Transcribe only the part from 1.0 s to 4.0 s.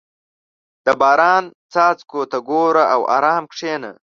باران څاڅکو ته ګوره او ارام کښېنه.